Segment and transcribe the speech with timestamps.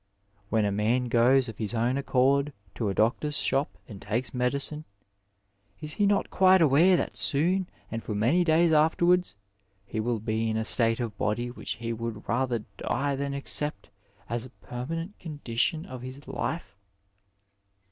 [0.01, 0.03] ^'
[0.49, 4.83] When a man goes of his own accord to a doctor's shop and takes medicine,
[5.79, 9.35] is he not quite aware that soon and for many days afterwards,
[9.85, 13.89] he will be in a state of body which he would rather die than accept
[14.27, 16.73] as a permanent condition of his life